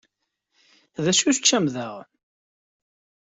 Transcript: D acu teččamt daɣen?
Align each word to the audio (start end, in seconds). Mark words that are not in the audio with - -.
D 1.03 1.05
acu 1.11 1.31
teččamt 1.35 1.71
daɣen? 1.75 2.09